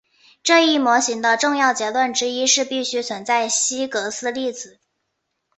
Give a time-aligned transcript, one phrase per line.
[0.41, 4.79] 这一模型的重要结论之一是必须存在希格斯粒子。